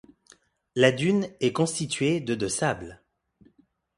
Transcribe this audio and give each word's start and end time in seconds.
La 0.75 0.91
dune 0.91 1.29
est 1.41 1.53
constituée 1.53 2.21
de 2.21 2.33
de 2.33 2.47
sable. 2.47 3.03